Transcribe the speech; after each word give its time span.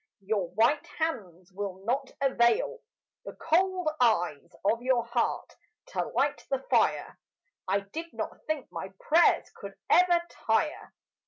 Your 0.21 0.47
white 0.49 0.87
hands 0.97 1.51
will 1.51 1.85
not 1.85 2.11
avail 2.21 2.81
The 3.23 3.33
cold 3.35 3.87
eyes 3.99 4.51
of 4.65 4.81
your 4.81 5.05
heart 5.05 5.55
to 5.89 6.03
light 6.15 6.43
the 6.49 6.57
fire. 6.71 7.19
I 7.67 7.81
did 7.81 8.11
not 8.11 8.43
think 8.47 8.71
my 8.71 8.91
prayers 8.99 9.51
could 9.53 9.75
ever 9.91 10.19
tire. 10.47 10.95